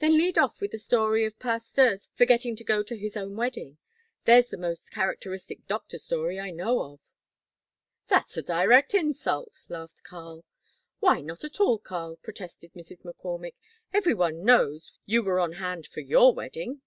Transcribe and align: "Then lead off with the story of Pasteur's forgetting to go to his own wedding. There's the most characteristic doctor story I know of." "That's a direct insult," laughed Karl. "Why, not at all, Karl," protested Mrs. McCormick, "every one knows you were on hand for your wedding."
"Then 0.00 0.18
lead 0.18 0.36
off 0.36 0.60
with 0.60 0.72
the 0.72 0.80
story 0.80 1.24
of 1.24 1.38
Pasteur's 1.38 2.08
forgetting 2.16 2.56
to 2.56 2.64
go 2.64 2.82
to 2.82 2.96
his 2.98 3.16
own 3.16 3.36
wedding. 3.36 3.78
There's 4.24 4.48
the 4.48 4.56
most 4.56 4.90
characteristic 4.90 5.68
doctor 5.68 5.96
story 5.96 6.40
I 6.40 6.50
know 6.50 6.80
of." 6.82 7.00
"That's 8.08 8.36
a 8.36 8.42
direct 8.42 8.94
insult," 8.94 9.60
laughed 9.68 10.02
Karl. 10.02 10.44
"Why, 10.98 11.20
not 11.20 11.44
at 11.44 11.60
all, 11.60 11.78
Karl," 11.78 12.16
protested 12.16 12.72
Mrs. 12.74 13.02
McCormick, 13.04 13.54
"every 13.92 14.12
one 14.12 14.42
knows 14.44 14.92
you 15.06 15.22
were 15.22 15.38
on 15.38 15.52
hand 15.52 15.86
for 15.86 16.00
your 16.00 16.34
wedding." 16.34 16.80